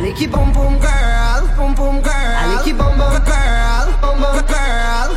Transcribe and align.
Aliki 0.00 0.24
boom 0.32 0.50
boom 0.54 0.78
girl, 0.80 1.44
boom 1.58 1.74
boom 1.74 2.00
girl. 2.00 2.40
Aliki 2.40 2.72
boom 2.72 2.96
boom 2.96 3.20
girl, 3.20 3.84
boom 4.00 4.16
boom 4.16 4.40
girl. 4.48 5.08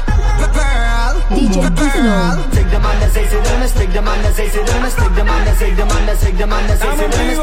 DJ 1.32 1.64
Kifno. 1.72 2.52
Take 2.52 2.68
the 2.70 2.80
man 2.84 3.00
that 3.00 3.12
says 3.14 3.32
it 3.32 3.48
on 3.48 3.62
us, 3.64 3.72
the 3.72 4.02
man 4.02 4.22
that 4.24 4.36
says 4.36 4.54
it 4.54 4.70
on 4.76 4.84
us, 4.84 4.96
the 4.96 5.24
man 5.24 5.46
that 5.46 5.56
says 5.56 5.78
the 5.78 5.86
man 5.86 6.06
that 6.06 6.18
says 6.18 6.38
the 6.38 6.46
man 6.46 6.68
that 6.68 6.80
says 6.80 7.00
it 7.00 7.16
on 7.16 7.32
us. 7.32 7.40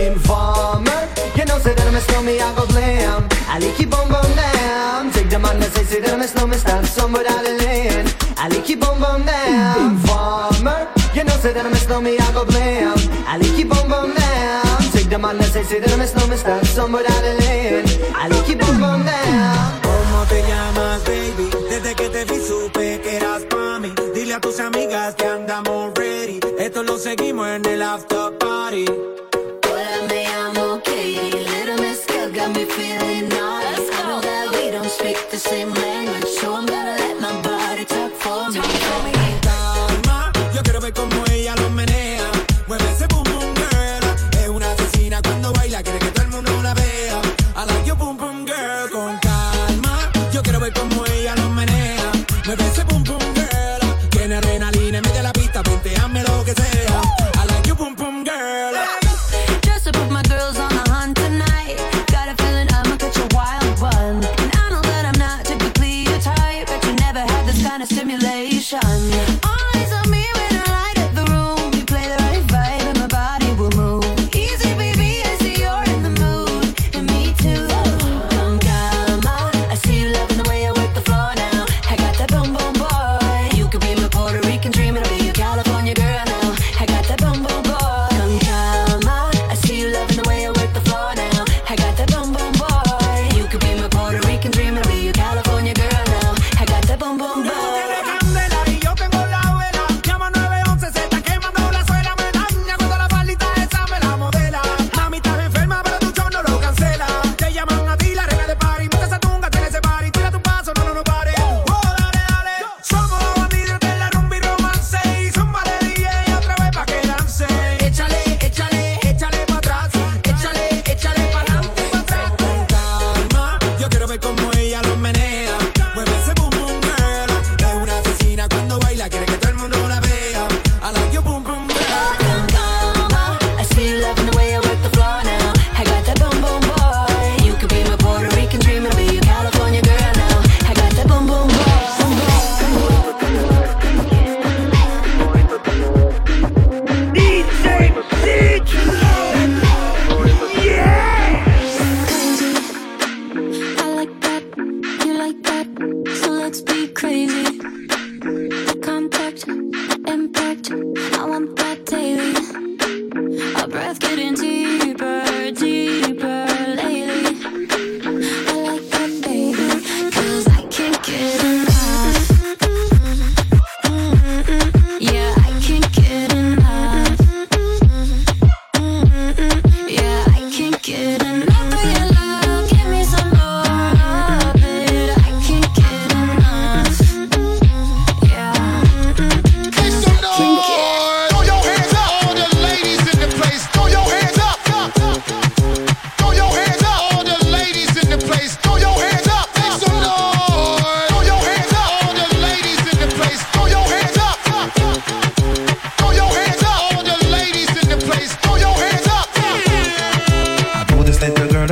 Informer, 0.08 1.00
you 1.36 1.44
know 1.44 1.58
say 1.58 1.74
that 1.74 1.86
I'm 1.86 1.94
a 1.96 2.00
snowman, 2.00 2.40
I 2.40 2.54
go 2.56 2.64
blam. 2.72 3.28
Aliki 3.52 3.84
boom 3.84 4.08
boom 4.08 4.24
down. 4.34 5.12
Take 5.12 5.28
the 5.28 5.38
man 5.38 5.60
that 5.60 5.70
says 5.72 5.92
it 5.92 6.10
on 6.10 6.22
us, 6.22 6.34
no 6.34 6.46
mistake, 6.46 6.86
somewhere 6.86 7.24
down 7.24 7.44
the 7.44 7.52
lane. 7.60 8.06
Aliki 8.40 8.72
boom 8.80 8.96
boom 8.98 9.26
down. 9.26 10.00
Informer, 10.00 10.88
you 11.12 11.24
know 11.24 11.36
say 11.44 11.52
that 11.52 11.66
I'm 11.66 11.72
a 11.72 11.76
snowman, 11.76 12.16
I 12.18 12.32
go 12.32 12.46
blam. 12.46 12.96
Aliki 13.28 13.68
boom 13.68 13.86
boom 13.86 14.14
down. 14.16 14.69
Demanda 15.10 15.44
necesitamos 15.44 16.14
no 16.14 16.26
me 16.28 16.36
estás 16.36 16.68
sombra 16.68 17.10
de 17.20 17.34
leer 17.40 17.84
Al 18.16 18.32
equipo 18.32 18.64
con 18.64 18.78
¿Cómo 18.80 20.24
te 20.28 20.40
llamas, 20.42 21.02
baby? 21.04 21.50
Desde 21.68 21.94
que 21.96 22.08
te 22.10 22.24
vi 22.26 22.40
supe 22.40 23.00
que 23.00 23.16
eras 23.16 23.42
pa' 23.50 23.80
mí 23.80 23.92
Dile 24.14 24.34
a 24.34 24.40
tus 24.40 24.60
amigas 24.60 25.16
que 25.16 25.26
andamos 25.26 25.92
ready. 25.94 26.38
Esto 26.58 26.84
lo 26.84 26.96
seguimos 26.96 27.48
en 27.48 27.64
el 27.66 27.82
after 27.82 28.38
party. 28.38 28.84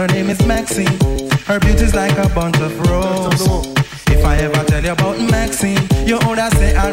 name 0.08 0.30
is 0.30 0.44
Maxine. 0.46 0.98
Her 1.46 1.58
beauty's 1.60 1.94
like 1.94 2.16
a 2.18 2.28
bunch 2.34 2.58
of 2.60 2.78
roses. 2.88 3.42
If 4.08 4.24
I 4.24 4.36
ever 4.36 4.64
tell 4.64 4.84
you 4.84 4.92
about 4.92 5.18
Maxine, 5.30 5.80
you 6.06 6.18
would 6.26 6.38
say 6.54 6.76
I 6.76 6.90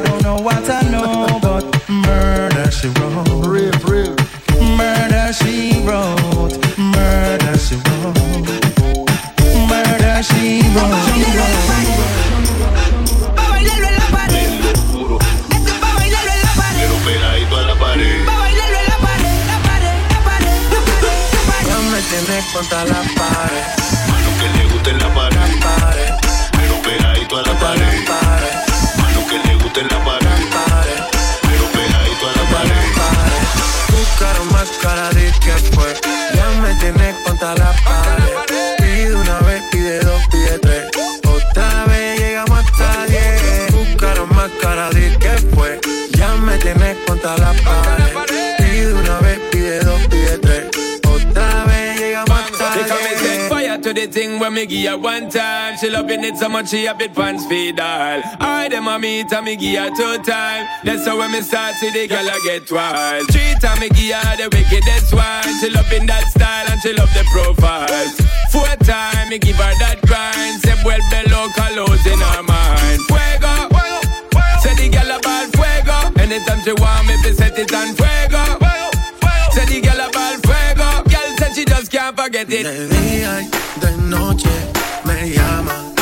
thing 54.35 54.39
when 54.39 54.53
me 54.53 54.65
give 54.65 54.89
her 54.89 54.97
one 54.97 55.29
time. 55.29 55.77
She 55.77 55.89
loving 55.89 56.23
it 56.23 56.37
so 56.37 56.49
much 56.49 56.69
she 56.69 56.85
a 56.85 56.93
bit 56.93 57.13
pants 57.13 57.45
feed 57.45 57.79
all. 57.79 58.21
I 58.39 58.67
them 58.69 58.87
a 58.87 58.99
meet 58.99 59.31
and 59.31 59.45
me 59.45 59.55
give 59.55 59.79
her 59.79 59.89
two 59.89 60.23
time. 60.23 60.67
That's 60.83 61.05
how 61.05 61.17
when 61.17 61.31
me 61.31 61.41
start 61.41 61.75
see 61.75 61.91
the 61.91 62.07
girl 62.07 62.27
I 62.27 62.39
get 62.43 62.71
wild. 62.71 63.27
Three 63.31 63.55
time 63.61 63.79
me 63.79 63.89
give 63.89 64.15
her 64.15 64.37
the 64.37 64.49
wickedest 64.51 65.13
one. 65.13 65.43
She 65.59 65.69
loving 65.69 66.05
that 66.07 66.27
style 66.29 66.65
and 66.69 66.81
she 66.81 66.93
love 66.93 67.13
the 67.13 67.23
profile. 67.31 67.87
Four 68.51 68.75
time 68.85 69.29
me 69.29 69.39
give 69.39 69.57
her 69.57 69.73
that 69.79 69.99
grind. 70.05 70.61
Say 70.61 70.75
well 70.85 71.01
below 71.11 71.47
colors 71.55 72.05
in 72.05 72.19
her 72.19 72.43
mind. 72.43 73.01
Fuego, 73.07 73.53
fuego, 73.71 73.99
fuego. 74.31 74.61
Say 74.61 74.75
the 74.75 74.87
girl 74.89 75.11
about 75.17 75.47
fuego. 75.55 75.97
Anytime 76.21 76.61
she 76.63 76.73
want 76.73 77.07
me, 77.07 77.15
be 77.23 77.33
set 77.33 77.57
it 77.57 77.73
on 77.73 77.93
fuego. 77.95 78.43
fuego, 78.59 78.89
fuego. 79.21 79.51
Say 79.51 79.65
the 79.65 79.81
girl 79.81 80.01
about 80.09 80.14
she 81.55 81.63
just 81.63 81.89
can't 81.89 82.17
forget 82.17 82.49
it. 82.49 82.63
De 82.63 82.87
día 82.87 83.41
y 83.41 83.49
de 83.79 83.97
noche 84.09 84.49
me 85.05 85.29
llama 85.29 85.94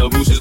revolution. 0.00 0.39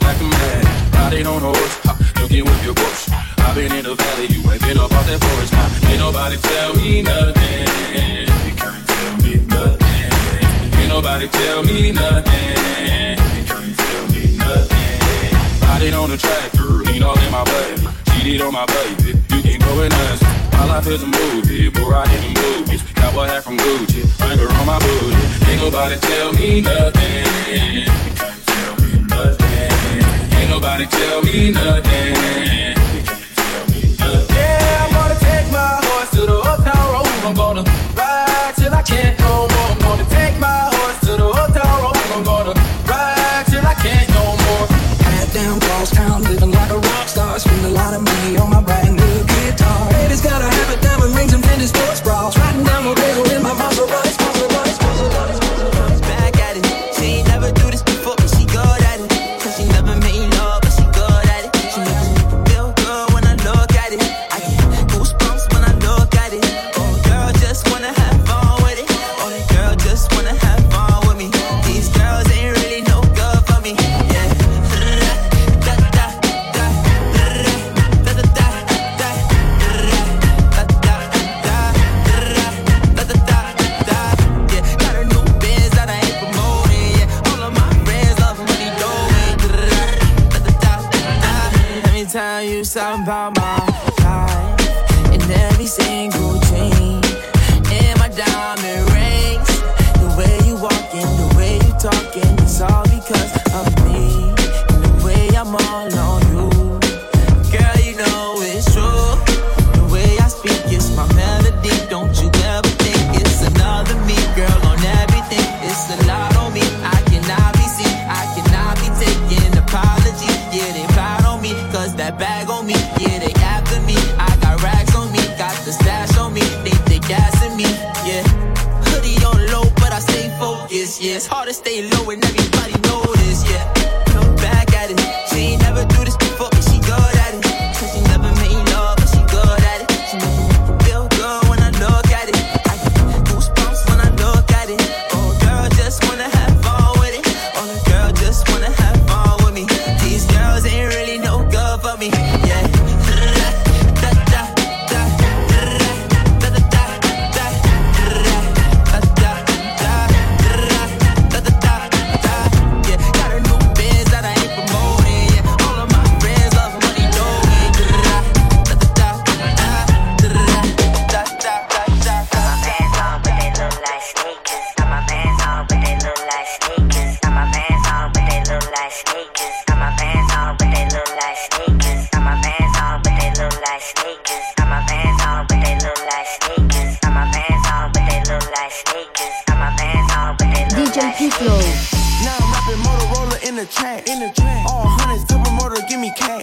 somehow 92.80 93.30
my 93.36 93.49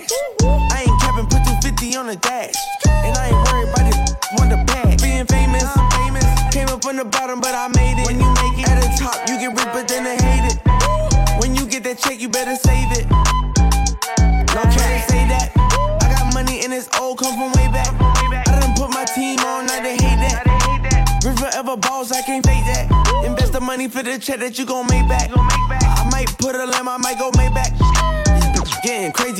I 0.08 0.84
ain't 0.86 1.00
capping, 1.00 1.26
put 1.26 1.42
250 1.42 1.96
on 1.96 2.06
the 2.06 2.16
dash. 2.16 2.54
And 2.86 3.16
I 3.16 3.28
ain't 3.28 3.42
worried 3.50 3.68
about 3.68 3.84
this, 3.90 3.98
want 4.38 4.50
the 4.50 4.60
bag. 4.66 5.02
Being 5.02 5.26
famous, 5.26 5.66
I'm 5.76 5.90
famous. 5.90 6.24
Came 6.54 6.68
up 6.68 6.82
from 6.82 6.96
the 6.96 7.04
bottom, 7.04 7.40
but 7.40 7.54
I 7.54 7.68
made 7.74 7.98
it. 7.98 8.06
When 8.06 8.18
you 8.20 8.28
make 8.42 8.58
it 8.62 8.68
at 8.68 8.80
the 8.82 8.90
top, 8.98 9.16
you 9.28 9.38
get 9.38 9.50
ripped, 9.50 9.72
but 9.72 9.88
then 9.88 10.04
they 10.04 10.16
hate 10.16 10.46
it. 10.52 10.58
When 11.40 11.54
you 11.54 11.66
get 11.66 11.82
that 11.84 11.98
check, 11.98 12.20
you 12.20 12.28
better 12.28 12.54
save 12.54 12.90
it. 12.92 13.06
No 14.54 14.62
to 14.62 14.78
say 15.10 15.26
that. 15.28 15.50
I 16.00 16.06
got 16.08 16.32
money 16.32 16.64
and 16.64 16.72
it's 16.72 16.88
old, 16.98 17.18
come 17.18 17.34
from 17.34 17.52
way 17.58 17.68
back. 17.68 17.90
I 18.00 18.60
done 18.60 18.74
put 18.74 18.90
my 18.90 19.04
team 19.04 19.40
on, 19.40 19.66
now 19.66 19.82
they 19.82 19.98
hate 19.98 20.20
that. 20.22 21.20
River 21.24 21.50
ever 21.52 21.76
balls, 21.76 22.12
I 22.12 22.22
can't 22.22 22.46
fake 22.46 22.64
that. 22.72 22.86
Invest 23.26 23.52
the 23.52 23.60
money 23.60 23.88
for 23.88 24.02
the 24.02 24.18
check 24.18 24.38
that 24.38 24.58
you 24.58 24.64
gon' 24.64 24.86
make 24.86 25.08
back. 25.08 25.30
I 25.34 26.08
might 26.10 26.30
put 26.38 26.54
a 26.54 26.64
limb, 26.64 26.88
I 26.88 26.96
might 26.96 27.18
go 27.18 27.30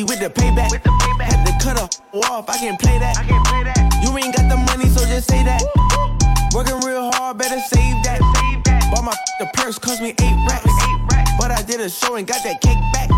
with 0.05 0.21
the 0.21 0.29
payback. 0.29 0.71
With 0.71 0.83
the 0.83 0.91
payback. 0.91 1.33
Had 1.33 1.47
to 1.47 1.65
cut 1.65 1.79
her 1.79 1.89
off, 2.31 2.49
I 2.51 2.59
can't 2.59 2.79
play 2.79 2.99
that. 2.99 3.17
I 3.17 3.25
can't 3.25 3.47
play 3.47 3.65
that. 3.65 3.79
You 4.03 4.17
ain't 4.19 4.35
got 4.35 4.49
the 4.49 4.57
money, 4.57 4.89
so 4.91 5.01
just 5.07 5.29
say 5.29 5.43
that. 5.45 5.63
Woo. 5.63 6.59
Working 6.59 6.81
real 6.87 7.11
hard, 7.13 7.39
better 7.39 7.59
save 7.61 8.03
that. 8.05 8.21
Save 8.21 8.65
that. 8.65 8.91
Bought 8.93 9.05
my 9.05 9.15
the 9.39 9.47
purse, 9.55 9.79
cost 9.79 10.03
me 10.03 10.11
eight 10.11 10.49
racks. 10.49 10.67
eight 10.67 11.01
racks. 11.13 11.31
But 11.39 11.51
I 11.51 11.63
did 11.63 11.81
a 11.81 11.89
show 11.89 12.17
and 12.17 12.27
got 12.27 12.43
that 12.45 12.61
cake 12.61 12.79
back. 12.93 13.09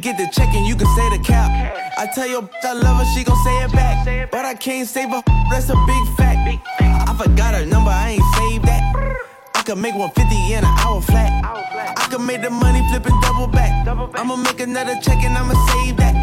Get 0.00 0.16
the 0.16 0.26
check 0.32 0.48
and 0.54 0.66
you 0.66 0.74
can 0.74 0.86
say 0.96 1.16
the 1.16 1.22
cap. 1.22 1.50
I 1.98 2.06
tell 2.14 2.26
your 2.26 2.42
bitch 2.42 2.64
I 2.64 2.72
love 2.72 2.96
her, 2.96 3.04
she 3.14 3.22
gon' 3.24 3.36
say 3.44 3.64
it 3.64 3.72
back. 3.72 4.30
But 4.30 4.44
I 4.44 4.54
can't 4.54 4.88
save 4.88 5.10
her, 5.10 5.22
that's 5.50 5.68
a 5.68 5.76
big 5.86 6.04
fact. 6.16 6.40
I 6.80 7.14
forgot 7.16 7.54
her 7.54 7.66
number, 7.66 7.90
I 7.90 8.10
ain't 8.10 8.34
saved 8.36 8.64
that. 8.64 8.82
I 9.54 9.62
could 9.62 9.78
make 9.78 9.94
150 9.94 10.54
in 10.54 10.64
an 10.64 10.64
hour 10.64 11.00
flat. 11.02 11.44
I 11.44 12.08
could 12.10 12.22
make 12.22 12.40
the 12.40 12.50
money 12.50 12.80
flip 12.88 13.06
and 13.06 13.22
double 13.22 13.46
back. 13.46 13.86
I'ma 14.18 14.36
make 14.36 14.60
another 14.60 14.96
check 15.02 15.22
and 15.22 15.36
I'ma 15.36 15.54
save 15.68 15.96
that. 15.98 16.14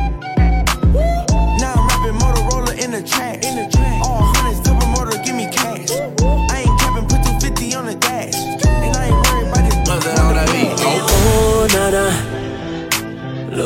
Now 1.62 1.74
I'm 1.78 1.88
rapping 1.88 2.18
Motorola 2.20 2.84
in 2.84 2.92
the 2.92 3.04
track. 3.04 3.44
In 3.44 3.56
the 3.56 3.72
track. 3.72 4.02
All 4.04 4.37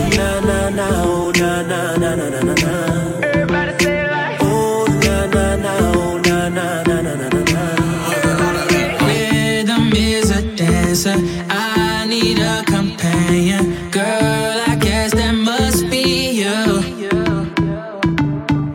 Oh, 0.00 0.08
na 0.16 0.40
na 0.48 0.58
na. 0.78 0.86
Oh, 1.04 1.30
na 1.40 1.62
na 1.70 1.80
na 2.02 2.10
na 2.16 2.26
na 2.30 2.40
na 2.48 2.54
na. 2.64 2.72
Everybody 3.22 3.72
say 3.84 3.96
it 4.04 4.10
like. 4.10 4.38
Oh, 4.40 4.86
na 5.04 5.16
na 5.34 5.46
na. 5.64 5.72
Oh, 5.92 6.18
na 6.26 6.38
na 6.48 6.82
na 6.88 6.96
na 7.06 7.12
na 7.20 7.26
na 7.34 7.40
na. 7.52 7.62
Rhythm 9.06 9.92
is 9.94 10.30
a 10.30 10.40
dancer. 10.56 11.16
I 11.50 12.06
need 12.08 12.38
a 12.38 12.64
companion. 12.64 13.90
Girl, 13.90 14.56
I 14.72 14.74
guess 14.80 15.12
that 15.14 15.34
must 15.34 15.90
be 15.90 16.06
you. 16.42 16.60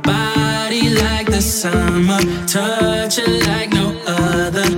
Body 0.04 0.84
like 1.04 1.28
the 1.36 1.42
summer. 1.42 2.20
Touch 2.48 3.18
it 3.18 3.48
like 3.48 3.72
no 3.74 3.88
other. 4.06 4.70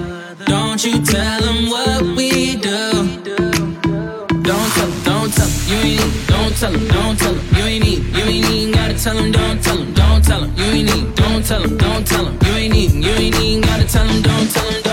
Don't 0.45 0.81
you 0.85 0.95
tell 1.03 1.41
them 1.41 1.69
what 1.69 1.86
tell 6.59 6.73
'em, 6.73 6.87
don't 6.87 7.19
tell 7.19 7.35
'em, 7.35 7.39
you 7.55 7.65
ain't 7.65 7.83
need, 7.85 8.03
you 8.15 8.23
ain't 8.23 8.49
even 8.49 8.71
gotta 8.71 8.93
tell 8.95 9.17
'em, 9.17 9.31
don't 9.31 9.61
tell 9.63 9.77
'em, 9.77 9.93
don't 9.93 10.23
tell 10.25 10.43
'em, 10.43 10.51
you 10.57 10.63
ain't 10.63 10.85
need, 10.89 11.15
don't 11.15 11.45
tell 11.45 11.63
'em, 11.63 11.77
don't 11.77 12.07
tell 12.07 12.25
'em, 12.25 12.39
you 12.45 12.53
ain't 12.57 12.75
even, 12.75 13.03
you 13.03 13.11
ain't 13.11 13.35
even 13.35 13.61
gotta 13.61 13.85
tell 13.85 14.07
'em, 14.07 14.21
don't 14.23 14.51
tell 14.53 14.67
'em, 14.67 14.86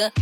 us, 0.00 0.12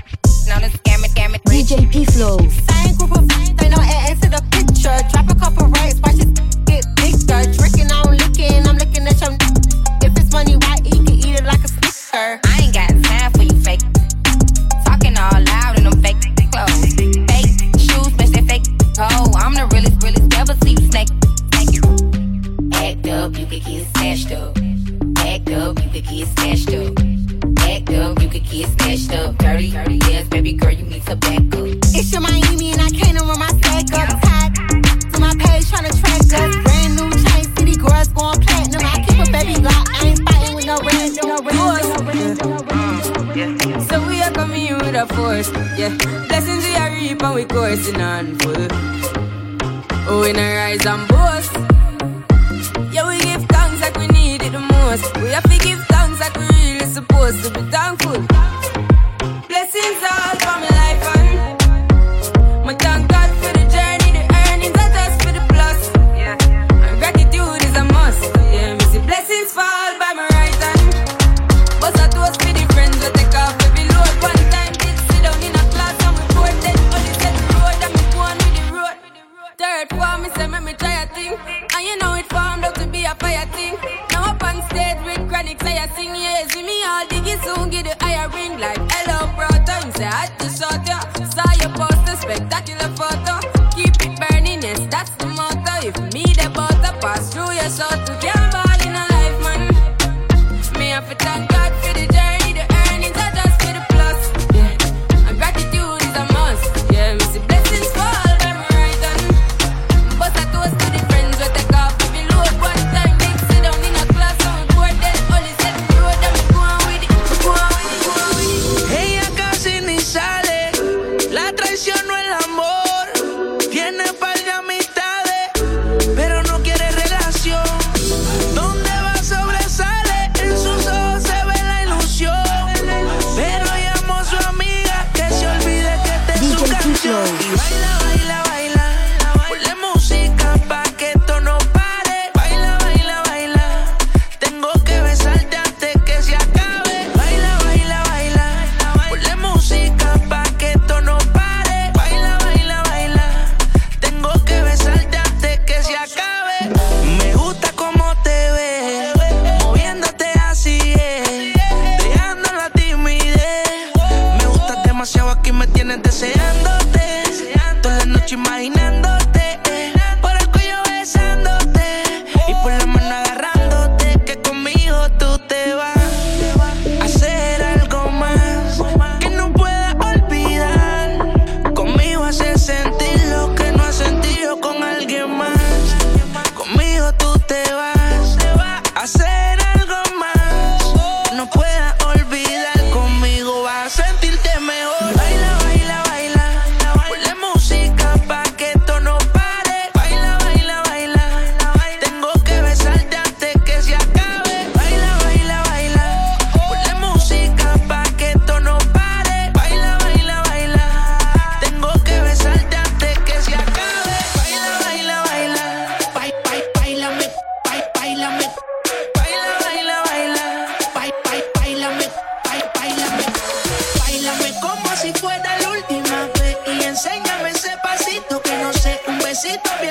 and 47.85 48.36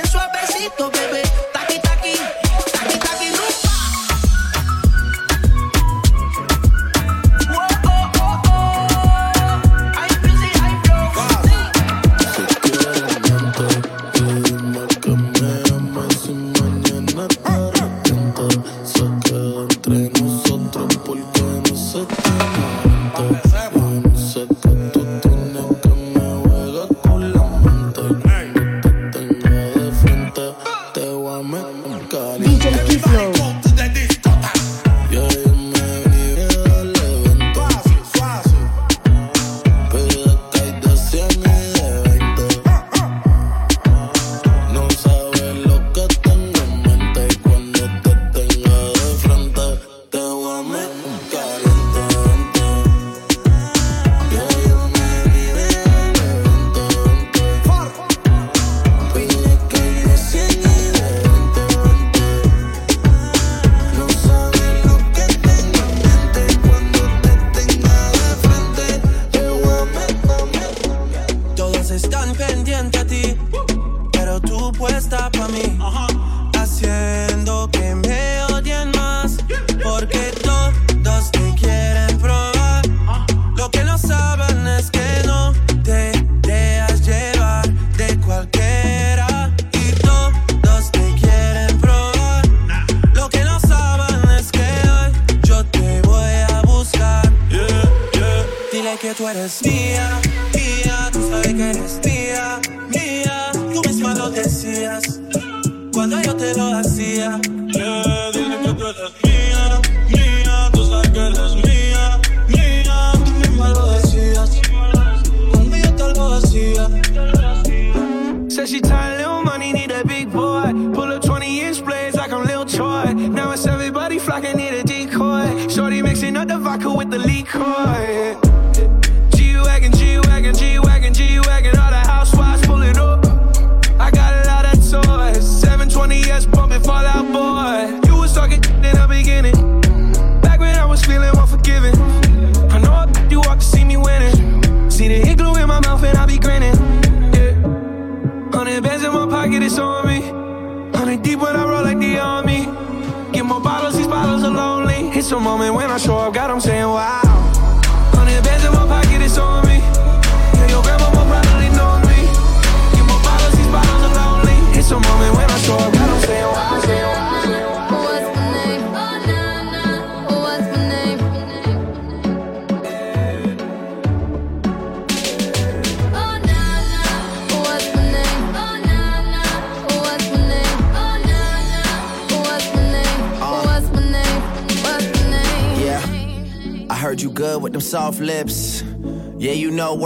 suavecito, 0.06 0.90
bebé. 0.92 1.22
Taqui, 1.54 1.80
taqui, 1.80 2.16
taqui, 2.72 3.00
taqui, 3.00 3.65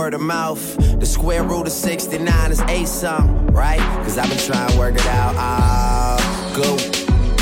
word 0.09 0.15
of 0.15 0.21
mouth. 0.21 0.99
The 0.99 1.05
square 1.05 1.43
root 1.43 1.67
of 1.67 1.71
69 1.71 2.51
is 2.51 2.61
eight 2.61 2.87
something, 2.87 3.45
right? 3.53 3.79
Cause 4.03 4.17
I've 4.17 4.27
been 4.27 4.39
trying 4.39 4.71
to 4.71 4.79
work 4.79 4.95
it 4.95 5.05
out. 5.05 5.35
Ah, 5.37 6.17
go. 6.55 6.77
good 6.77 6.95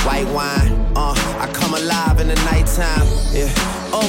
white 0.06 0.28
wine. 0.34 0.74
Uh, 0.94 1.16
I 1.40 1.50
come 1.54 1.74
alive 1.76 2.20
in 2.20 2.28
the 2.28 2.36
nighttime. 2.52 3.08
Yeah, 3.32 3.48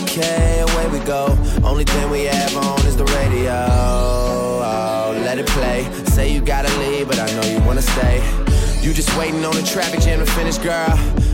okay, 0.02 0.64
away 0.66 0.88
we 0.88 0.98
go. 1.06 1.38
Only 1.62 1.84
thing 1.84 2.10
we 2.10 2.24
have 2.24 2.56
on 2.56 2.84
is 2.84 2.96
the 2.96 3.04
radio. 3.04 3.66
Oh, 3.70 5.20
let 5.24 5.38
it 5.38 5.46
play. 5.46 5.88
Say 6.06 6.32
you 6.32 6.40
gotta 6.40 6.76
leave, 6.80 7.06
but 7.06 7.20
I 7.20 7.26
know 7.36 7.46
you 7.46 7.60
wanna 7.64 7.82
stay. 7.82 8.18
You 8.80 8.92
just 8.92 9.16
waiting 9.16 9.44
on 9.44 9.54
the 9.54 9.62
traffic 9.62 10.00
jam 10.00 10.18
to 10.18 10.26
finish, 10.26 10.58
girl. 10.58 10.98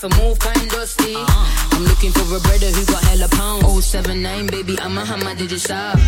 Behind 0.00 0.16
me, 0.16 0.24
me 0.24 0.30
have 0.30 0.38
to 0.38 0.38
move 0.38 0.38
kind 0.38 0.70
dusty. 0.70 1.14
I'm 1.16 1.84
looking 1.84 2.12
for 2.12 2.22
a 2.36 2.40
brother 2.40 2.66
who 2.66 2.84
got 2.86 3.02
hella 3.04 3.28
pound. 3.28 3.82
079, 3.82 4.46
baby, 4.46 4.78
I'm 4.80 4.96
a 4.98 5.04
hammer, 5.04 5.34
did 5.34 5.50
you 5.50 5.58
stop? 5.58 5.98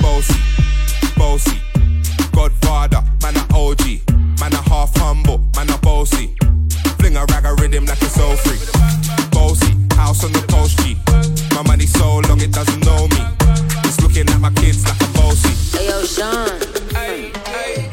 Bossy, 0.00 0.34
bossy. 1.16 1.60
Godfather, 2.32 3.02
man 3.22 3.36
a 3.36 3.44
OG. 3.54 4.00
Man 4.40 4.52
a 4.52 4.62
half 4.68 4.94
humble, 4.96 5.40
man 5.56 5.70
a 5.70 5.78
bossy. 5.78 6.36
Fling 6.98 7.16
a 7.16 7.24
rag 7.26 7.44
a 7.44 7.54
rhythm 7.54 7.84
like 7.86 8.02
it's 8.02 8.14
so 8.14 8.36
free. 8.36 8.58
Bossy, 9.30 9.74
house 9.96 10.24
on 10.24 10.32
the 10.32 10.44
coast 10.48 10.78
G. 10.78 10.96
My 11.54 11.62
money 11.62 11.86
so 11.86 12.18
long 12.28 12.40
it 12.40 12.52
doesn't 12.52 12.84
know 12.84 13.08
me. 13.08 13.22
It's 13.84 14.00
looking 14.00 14.28
at 14.28 14.40
my 14.40 14.50
kids 14.52 14.84
like 14.84 15.00
a 15.00 15.06
bossy. 15.14 15.76
Hey 15.76 15.88
yo, 15.88 16.04
Sean. 16.04 16.78
Goes 17.58 17.87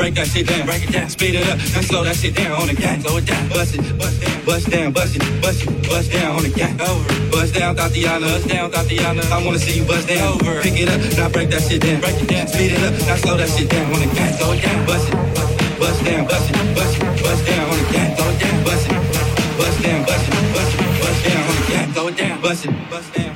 break 0.00 0.14
that 0.14 0.28
shit 0.28 0.46
down, 0.48 0.64
break 0.64 0.82
it 0.82 0.92
down, 0.92 1.08
speed 1.10 1.34
it 1.34 1.44
up, 1.44 1.58
now 1.76 1.84
slow 1.84 2.02
that 2.02 2.16
shit 2.16 2.34
down 2.34 2.56
on 2.56 2.66
the 2.68 2.72
gang, 2.72 3.00
slow 3.04 3.18
it 3.20 3.26
down, 3.26 3.48
bust 3.52 3.76
it, 3.76 3.84
bust 4.00 4.16
down, 4.16 4.44
bust 4.48 4.70
down, 4.70 4.92
bust 4.92 5.16
it, 5.16 5.22
bust 5.42 5.60
it, 5.60 5.68
bust 5.88 6.10
down 6.10 6.36
on 6.36 6.42
the 6.42 6.48
gang, 6.48 6.80
over, 6.80 7.04
bust 7.28 7.52
down, 7.52 7.76
Tatiana, 7.76 8.24
bust 8.24 8.48
down, 8.48 8.70
Tatiana. 8.70 9.20
I 9.28 9.44
wanna 9.44 9.58
see 9.58 9.76
you 9.76 9.84
bust 9.84 10.08
down, 10.08 10.40
over, 10.40 10.62
pick 10.62 10.80
it 10.80 10.88
up, 10.88 11.00
now 11.20 11.28
break 11.28 11.50
that 11.50 11.60
shit 11.68 11.82
down, 11.82 12.00
break 12.00 12.16
it 12.16 12.28
down, 12.32 12.46
speed 12.48 12.72
it 12.72 12.80
up, 12.80 12.96
now 13.04 13.16
slow 13.16 13.36
that 13.36 13.50
shit 13.52 13.68
down 13.68 13.92
on 13.92 14.00
the 14.00 14.08
gang, 14.16 14.32
slow 14.40 14.52
it 14.56 14.62
down, 14.64 14.86
bust 14.88 15.08
it, 15.12 15.16
bust 15.76 16.00
down, 16.08 16.24
bust 16.24 16.48
it, 16.48 16.56
bust 16.74 16.96
it, 16.96 17.04
bust 17.20 17.42
down 17.44 17.64
on 17.68 17.76
the 17.76 17.86
gang, 17.92 18.10
slow 18.16 18.28
it 18.32 18.38
down, 18.40 18.56
bust 18.64 18.86
it, 18.88 18.96
bust 19.60 19.76
down, 19.84 20.00
bust 20.08 20.24
it, 20.24 20.34
bust 20.56 20.72
it, 20.80 20.84
bust 21.04 21.20
down 21.28 21.42
on 21.44 21.54
the 21.60 21.64
gang, 21.68 21.92
slow 21.92 22.08
it 22.08 22.16
down, 22.16 22.40
bust 22.40 22.64
it, 22.64 22.72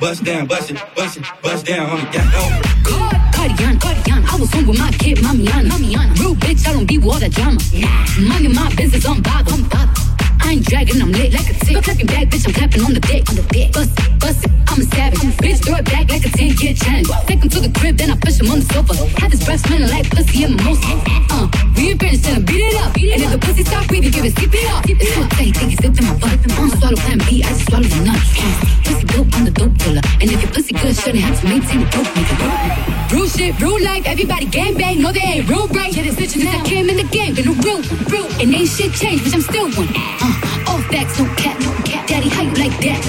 bust 0.01 0.23
down, 0.25 0.47
bust 0.49 0.71
it, 0.71 0.77
bust 0.97 1.17
it, 1.17 1.23
bust 1.45 1.65
down 1.65 1.85
on 1.93 1.97
the 2.01 2.09
gang, 2.09 2.29
over. 2.33 3.14
Cardigan, 3.45 3.77
Cardigan. 3.77 4.25
I 4.25 4.35
was 4.41 4.49
home 4.51 4.65
with 4.65 4.79
my 4.79 4.89
kid, 4.97 5.19
Mamiana. 5.19 5.69
Mamiana. 5.69 6.17
Real 6.17 6.33
bitch, 6.33 6.65
I 6.65 6.73
don't 6.73 6.87
be 6.87 6.97
with 6.97 7.13
all 7.13 7.19
that 7.19 7.29
drama. 7.29 7.61
Nah. 7.77 8.33
Minding 8.33 8.55
my 8.55 8.73
business, 8.73 9.05
I'm 9.05 9.21
bothered. 9.21 9.53
I'm 9.53 9.69
bothered. 9.69 10.01
I 10.41 10.57
ain't 10.57 10.65
dragging, 10.65 10.99
I'm 10.99 11.11
lit 11.11 11.29
like 11.31 11.53
a 11.53 11.53
tick. 11.61 11.77
Clapping 11.83 12.07
back, 12.07 12.25
bitch, 12.33 12.47
I'm 12.47 12.53
clapping 12.57 12.81
on 12.81 12.93
the 12.97 12.99
dick. 13.05 13.29
On 13.29 13.35
the 13.37 13.45
dick. 13.53 13.69
Bust 13.69 13.93
it, 14.01 14.17
bust 14.17 14.45
it, 14.45 14.51
I'm 14.65 14.81
a 14.81 14.85
savage. 14.89 15.21
I'm 15.21 15.29
a 15.29 15.33
Bitch, 15.45 15.61
throw 15.61 15.77
it 15.77 15.85
back 15.85 16.09
like 16.09 16.25
a 16.25 16.31
10 16.33 16.57
year 16.57 16.73
challenge. 16.73 17.09
Take 17.29 17.45
him 17.45 17.49
to 17.53 17.59
the 17.61 17.69
crib, 17.77 17.97
then 18.01 18.09
I 18.09 18.17
push 18.17 18.41
him 18.41 18.49
on 18.49 18.65
the 18.65 18.67
sofa. 18.73 18.93
Have 19.21 19.29
his 19.29 19.45
breath 19.45 19.61
smelling 19.61 19.93
like 19.93 20.09
pussy 20.09 20.41
and 20.41 20.57
mimosa. 20.57 20.93
Uh, 21.29 21.45
we 21.77 21.93
in 21.93 21.97
British, 22.01 22.25
then 22.25 22.41
I 22.41 22.45
beat 22.49 22.65
it 22.65 22.75
up. 22.81 22.97
And 22.97 23.21
if 23.21 23.29
the 23.29 23.37
pussy 23.37 23.61
stop 23.61 23.85
breathing, 23.85 24.09
give 24.09 24.25
it 24.25 24.33
CPR. 24.33 24.89
It's 24.89 25.13
what 25.21 25.29
they 25.37 25.53
think 25.53 25.69
he's 25.69 25.85
in 25.85 25.93
my 26.01 26.17
butt. 26.17 26.33
I 26.33 26.49
don't 26.49 26.73
swallow 26.81 26.97
plan 26.97 27.21
B, 27.29 27.45
I 27.45 27.53
just 27.53 27.69
swallow 27.69 27.85
the 27.85 27.99
nuts. 28.09 28.25
Pussy 28.89 29.05
dope, 29.05 29.29
I'm 29.37 29.45
the 29.45 29.53
dope 29.53 29.77
dealer. 29.77 30.01
And 30.17 30.33
if 30.33 30.41
your 30.41 30.49
pussy 30.49 30.73
good, 30.73 30.97
shouldn't 30.97 31.21
have 31.21 31.37
to 31.41 31.45
maintain 31.45 31.85
the 31.85 31.89
dope 31.93 32.09
nigga. 32.17 32.94
Real 33.15 33.31
shit, 33.31 33.55
real 33.61 33.79
life, 33.81 34.03
everybody 34.05 34.45
gang 34.45 34.75
bang. 34.75 34.99
No, 34.99 35.09
they 35.09 35.23
ain't 35.23 35.47
real 35.47 35.67
right. 35.71 35.87
Yeah, 35.95 36.03
this 36.03 36.15
bitch 36.19 36.35
since 36.35 36.51
I 36.51 36.59
came 36.67 36.89
in 36.89 36.97
the 36.97 37.07
game, 37.07 37.33
been 37.33 37.47
a 37.47 37.55
real 37.63 37.79
real. 38.11 38.27
And 38.43 38.51
ain't 38.51 38.67
shit 38.67 38.91
changed, 38.91 39.23
bitch, 39.23 39.33
I'm 39.33 39.39
still 39.39 39.71
one. 39.71 39.87
Uh, 40.19 40.67
all 40.67 40.83
facts, 40.91 41.15
no 41.15 41.23
cap, 41.39 41.55
no 41.63 41.71
cap. 41.87 42.03
Daddy, 42.11 42.27
how 42.27 42.43
you 42.43 42.51
like 42.59 42.75
that? 42.83 42.99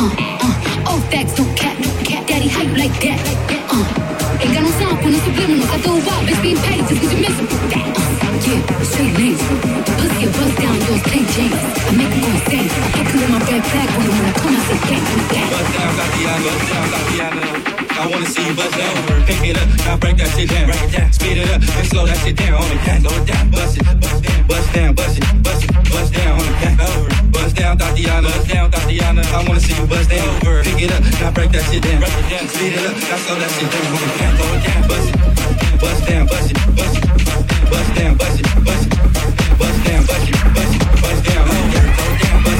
Uh, 0.00 0.08
uh, 0.40 0.88
all 0.88 1.00
facts, 1.12 1.36
no 1.36 1.44
cap, 1.60 1.76
no 1.76 1.92
cap. 2.08 2.24
Daddy, 2.26 2.48
how 2.48 2.62
you 2.64 2.72
like 2.72 2.96
that? 3.04 3.20
Uh, 3.68 3.84
ain't 4.40 4.54
got 4.56 4.64
no 4.64 4.72
sound 4.80 4.96
for 5.04 5.12
no 5.12 5.20
subliminals. 5.28 5.68
I 5.68 5.76
throw 5.84 5.92
a 5.92 6.04
wild 6.08 6.24
bitch 6.24 6.40
being 6.40 6.56
petty 6.64 6.80
just 6.88 6.96
cause 6.96 7.12
you 7.12 7.20
miss 7.20 7.36
him. 7.36 7.44
Uh, 7.44 8.00
yeah, 8.48 8.64
straight 8.80 9.12
lanes. 9.12 9.44
Pussy 9.44 10.24
a 10.24 10.28
bust 10.40 10.56
down, 10.56 10.76
yours 10.88 11.04
plain 11.04 11.26
James. 11.36 11.60
I 11.84 11.92
make 12.00 12.08
him 12.08 12.20
go 12.24 12.32
insane. 12.32 12.64
I 12.96 13.04
him 13.04 13.20
with 13.20 13.28
my 13.28 13.40
red 13.44 13.62
flag 13.68 13.88
on 13.92 14.08
when 14.08 14.24
I 14.24 14.32
come, 14.40 14.56
I 14.56 14.62
the 14.64 14.76
gang. 14.88 15.48
Bust 15.52 15.68
down, 15.76 15.92
Tatiana, 16.00 16.48
bust 16.48 16.64
down, 16.72 16.86
Tatiana. 16.96 17.39
Bust 18.60 18.76
down, 18.76 19.24
pick 19.24 19.40
it 19.48 19.56
up, 19.56 19.68
now 19.88 19.96
break 19.96 20.16
that 20.18 20.28
shit 20.36 20.48
down, 20.50 20.66
break 20.68 20.82
it 20.84 20.92
down, 20.92 21.12
speed 21.12 21.38
it 21.38 21.48
up, 21.48 21.60
and 21.64 21.86
slow 21.88 22.04
that 22.04 22.18
shit 22.20 22.36
down 22.36 22.60
on 22.60 22.76
gang, 22.84 23.00
slow 23.00 23.16
it 23.16 23.26
down, 23.26 23.50
bust 23.50 23.76
it, 23.78 23.84
bust 24.00 24.20
down, 24.20 24.40
bust 24.44 24.68
down, 24.74 24.94
bust 24.94 25.16
it, 25.16 25.24
bust 25.42 25.64
it, 25.64 25.70
bust 25.88 26.12
down 26.12 26.34
on 26.36 26.52
gang, 26.60 26.76
over, 26.80 27.08
bust 27.32 27.56
down, 27.56 27.78
Tatiana, 27.78 28.28
bust 28.28 28.48
down, 28.48 28.70
Tatiana. 28.70 29.22
I 29.32 29.38
wanna 29.48 29.60
see 29.60 29.74
you 29.80 29.86
bust 29.86 30.10
down, 30.10 30.28
over, 30.28 30.62
pick 30.62 30.82
it 30.82 30.92
up, 30.92 31.00
now 31.20 31.30
break 31.32 31.50
that 31.52 31.64
shit 31.72 31.82
down, 31.82 32.00
break 32.04 32.12
it 32.12 32.28
down, 32.28 32.44
speed 32.52 32.72
it 32.76 32.84
up, 32.84 32.96
now 33.00 33.18
slow 33.24 33.36
that 33.40 33.50
shit 33.56 33.68
down 33.72 33.96
on 33.96 34.10
gang, 34.20 34.34
slow 34.36 34.52
it 34.52 34.62
down, 34.68 34.80
bust 34.90 35.08
it, 35.08 35.16
bust 35.80 36.00
down, 36.08 36.24
bust 36.28 36.50
it, 36.52 36.58
bust 36.76 36.96
it, 37.00 37.04
bust 37.72 37.90
down, 37.96 38.12
bust 38.20 38.38
it, 38.40 38.46
bust 38.60 38.84
it, 38.84 38.92
bust 39.56 39.78
down, 39.88 40.02
bust 40.04 40.28
it, 40.28 40.36
bust 40.52 40.74
it, 40.76 40.84
bust 41.00 41.20
down, 41.24 41.44
slow 41.48 41.64
it 41.64 42.20
down, 42.20 42.38
bust 42.44 42.59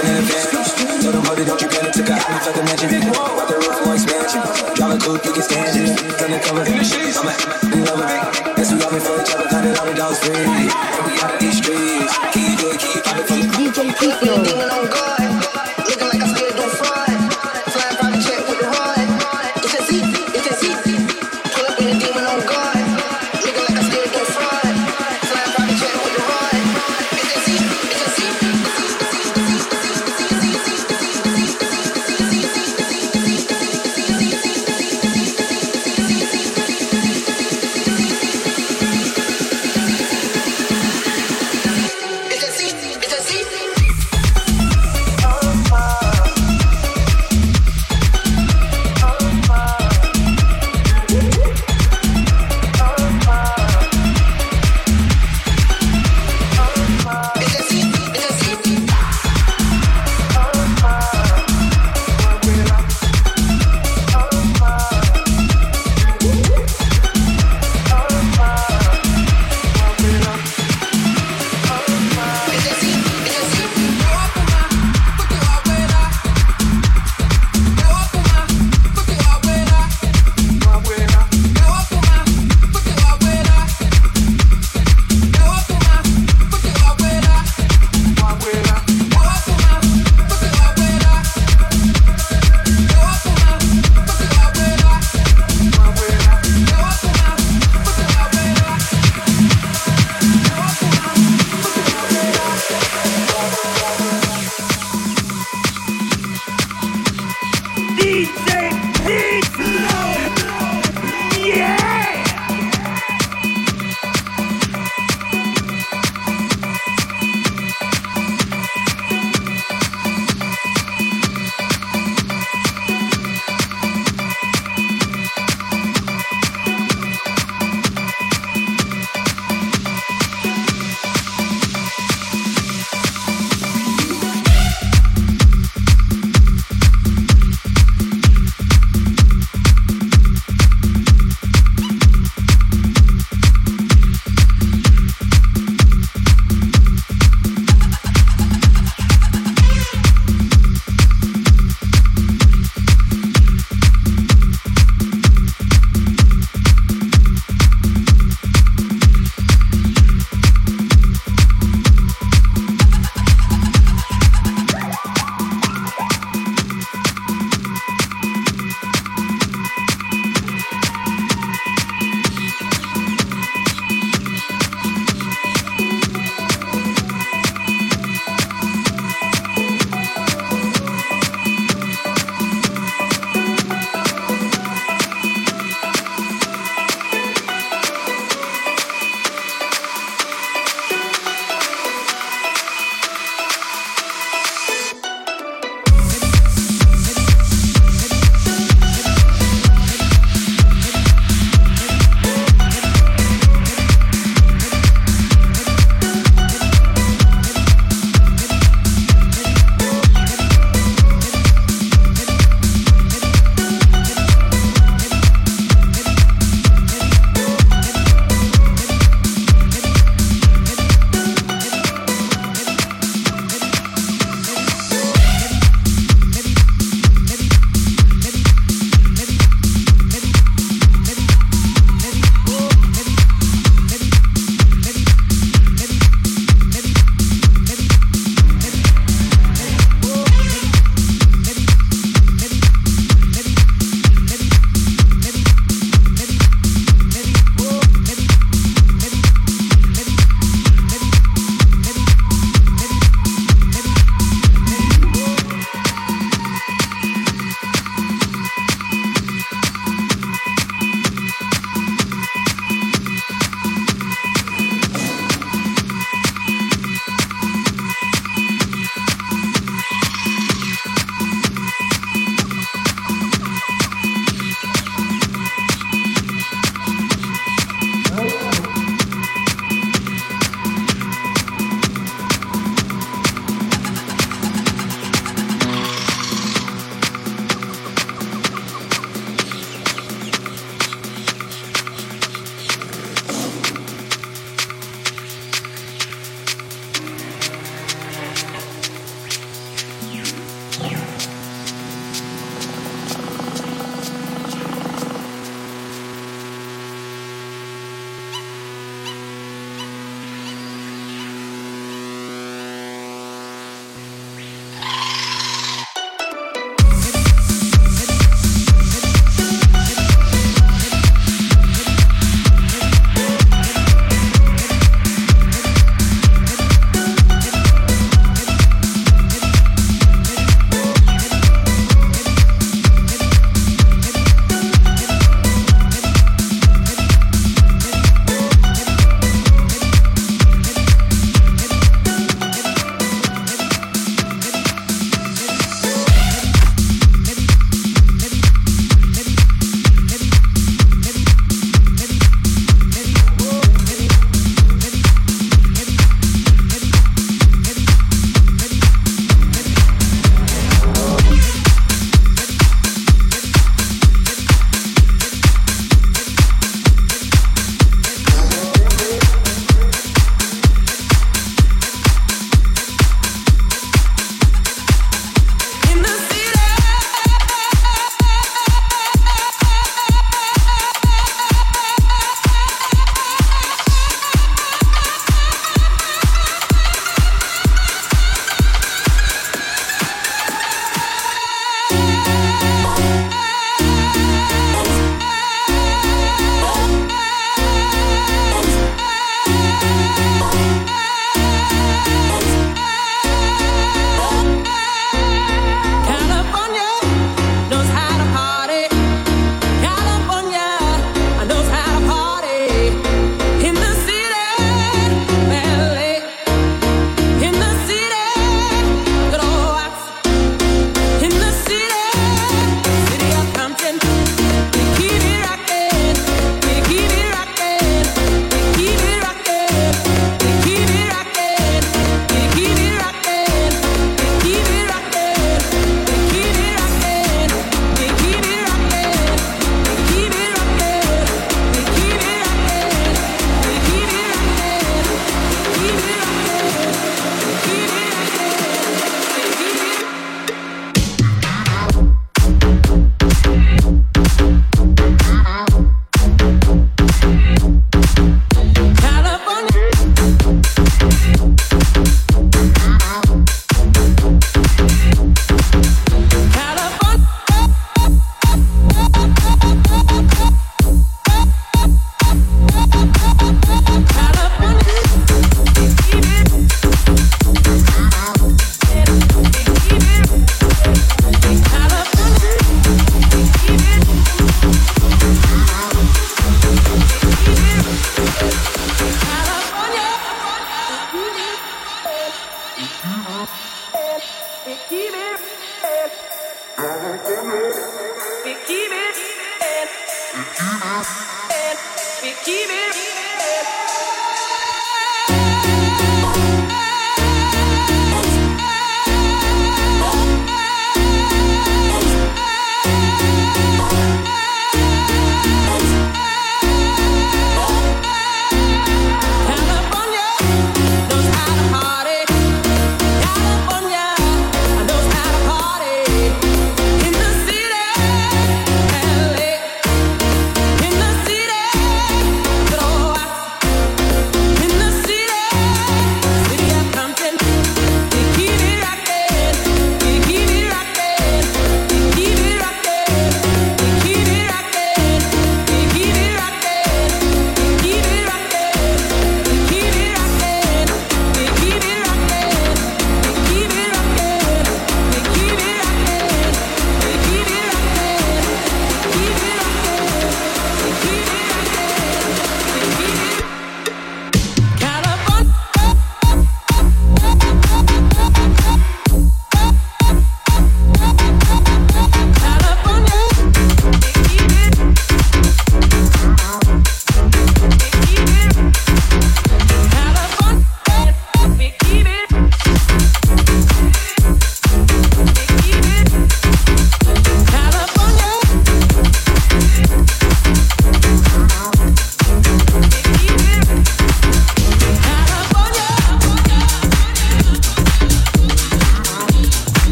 Calling 0.00 0.16
in 0.16 0.22
advance. 0.22 1.02
Told 1.02 1.14
them, 1.14 1.24
hold 1.24 1.38
it, 1.38 1.44
don't 1.44 1.60
you 1.60 1.68
panic. 1.68 1.92
Took 1.92 2.10
out 2.10 2.30
me, 2.30 2.38
fuck 2.40 2.54
the 2.54 2.62
mansion. 2.64 3.12
Bought 3.12 3.48
the 3.48 3.56
roof 3.56 3.76
for 3.84 3.94
expansion. 3.94 4.40
Drive 4.74 4.96
a 4.96 4.98
coupe, 4.98 5.24
you 5.24 5.32
can 5.32 5.42
stand 5.42 5.76
it. 5.76 6.22
Undercover. 6.22 6.62
I'm 6.62 7.28
a, 7.28 7.76
in 7.76 7.84
love 7.84 7.98
with 7.98 8.08
it. 8.08 8.56
Guess 8.56 8.72
we 8.72 8.78
been 8.78 9.00
for 9.00 9.20
each 9.20 9.34
other. 9.34 9.48
Hundred 9.48 9.78
all 9.78 9.86
the 9.86 9.94
dogs 9.94 10.18
free. 10.20 10.89